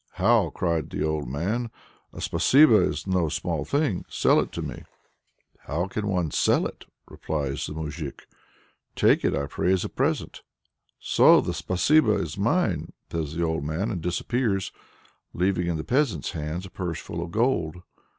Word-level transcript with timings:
"How!" 0.13 0.49
cries 0.49 0.85
the 0.89 1.03
old 1.03 1.27
man. 1.27 1.69
"A 2.11 2.19
spasibo 2.21 2.89
is 2.89 3.05
no 3.05 3.29
small 3.29 3.65
thing. 3.65 4.03
Sell 4.09 4.39
it 4.39 4.51
to 4.53 4.63
me!" 4.63 4.81
"How 5.67 5.85
can 5.85 6.07
one 6.07 6.31
sell 6.31 6.65
it?" 6.65 6.85
replies 7.07 7.67
the 7.67 7.73
moujik. 7.73 8.25
"Take 8.95 9.23
it 9.23 9.37
pray, 9.51 9.71
as 9.71 9.85
a 9.85 9.89
present!" 9.89 10.41
"So 10.99 11.39
the 11.39 11.53
spasibo 11.53 12.17
is 12.19 12.35
mine!" 12.35 12.93
says 13.11 13.35
the 13.35 13.43
old 13.43 13.63
man, 13.63 13.91
and 13.91 14.01
disappears, 14.01 14.71
leaving 15.35 15.67
in 15.67 15.77
the 15.77 15.83
peasant's 15.83 16.31
hands 16.31 16.65
a 16.65 16.71
purse 16.71 16.99
full 16.99 17.21
of 17.21 17.29
gold. 17.29 17.83